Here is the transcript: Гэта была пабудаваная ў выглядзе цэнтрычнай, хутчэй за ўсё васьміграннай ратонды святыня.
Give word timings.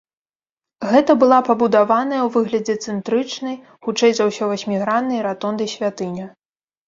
Гэта 0.91 1.11
была 1.23 1.37
пабудаваная 1.49 2.21
ў 2.23 2.29
выглядзе 2.37 2.75
цэнтрычнай, 2.89 3.55
хутчэй 3.87 4.11
за 4.21 4.29
ўсё 4.29 4.43
васьміграннай 4.53 5.19
ратонды 5.27 5.65
святыня. 5.77 6.25